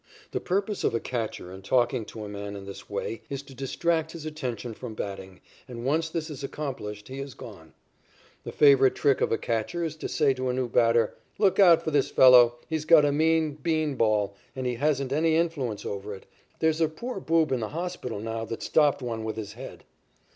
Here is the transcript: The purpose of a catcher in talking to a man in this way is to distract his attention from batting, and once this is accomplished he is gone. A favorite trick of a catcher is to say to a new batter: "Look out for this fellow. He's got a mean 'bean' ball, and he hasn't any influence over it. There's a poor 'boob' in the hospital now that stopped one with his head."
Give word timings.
The 0.31 0.39
purpose 0.39 0.83
of 0.83 0.95
a 0.95 0.99
catcher 0.99 1.51
in 1.51 1.61
talking 1.61 2.05
to 2.05 2.23
a 2.25 2.27
man 2.27 2.55
in 2.55 2.65
this 2.65 2.89
way 2.89 3.21
is 3.29 3.43
to 3.43 3.53
distract 3.53 4.13
his 4.13 4.25
attention 4.25 4.73
from 4.73 4.95
batting, 4.95 5.41
and 5.67 5.85
once 5.85 6.09
this 6.09 6.27
is 6.31 6.43
accomplished 6.43 7.07
he 7.07 7.19
is 7.19 7.35
gone. 7.35 7.75
A 8.43 8.51
favorite 8.51 8.95
trick 8.95 9.21
of 9.21 9.31
a 9.31 9.37
catcher 9.37 9.83
is 9.83 9.95
to 9.97 10.07
say 10.07 10.33
to 10.33 10.49
a 10.49 10.53
new 10.53 10.67
batter: 10.67 11.13
"Look 11.37 11.59
out 11.59 11.83
for 11.83 11.91
this 11.91 12.09
fellow. 12.09 12.55
He's 12.67 12.83
got 12.85 13.05
a 13.05 13.11
mean 13.11 13.53
'bean' 13.53 13.93
ball, 13.93 14.35
and 14.55 14.65
he 14.65 14.73
hasn't 14.73 15.13
any 15.13 15.35
influence 15.35 15.85
over 15.85 16.15
it. 16.15 16.25
There's 16.57 16.81
a 16.81 16.89
poor 16.89 17.19
'boob' 17.19 17.51
in 17.51 17.59
the 17.59 17.69
hospital 17.69 18.19
now 18.19 18.43
that 18.45 18.63
stopped 18.63 19.03
one 19.03 19.23
with 19.23 19.35
his 19.35 19.53
head." 19.53 19.83